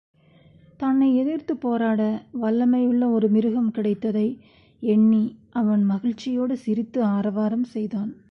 [0.77, 2.01] தன்னை எதிர்த்துப் போராட
[2.41, 4.25] வல்லமையுள்ள ஒரு மிருகம் கிடைத்த்தை
[4.83, 5.23] எண்ணி,
[5.49, 8.11] அவன் மகிழ்ச்சியோடு சிரித்து ஆரவாரம் செய்தான்.